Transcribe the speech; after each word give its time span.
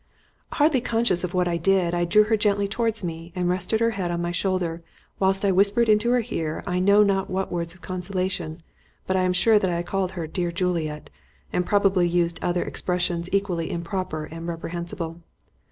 Hardly 0.53 0.81
conscious 0.81 1.23
of 1.23 1.35
what 1.35 1.47
I 1.47 1.57
did, 1.57 1.93
I 1.93 2.05
drew 2.05 2.23
her 2.23 2.35
gently 2.35 2.67
towards 2.67 3.03
me, 3.03 3.31
and 3.35 3.47
rested 3.47 3.79
her 3.81 3.91
head 3.91 4.09
on 4.09 4.19
my 4.19 4.31
shoulder 4.31 4.81
whilst 5.19 5.45
I 5.45 5.51
whispered 5.51 5.87
into 5.87 6.09
her 6.09 6.25
ear 6.31 6.63
I 6.65 6.79
know 6.79 7.03
not 7.03 7.29
what 7.29 7.51
words 7.51 7.75
of 7.75 7.81
consolation; 7.81 8.63
but 9.05 9.15
I 9.15 9.21
am 9.21 9.33
sure 9.33 9.59
that 9.59 9.69
I 9.69 9.83
called 9.83 10.13
her 10.13 10.25
"dear 10.25 10.51
Juliet," 10.51 11.11
and 11.53 11.67
probably 11.67 12.07
used 12.07 12.39
other 12.41 12.63
expressions 12.63 13.29
equally 13.31 13.69
improper 13.69 14.25
and 14.25 14.47
reprehensible. 14.47 15.21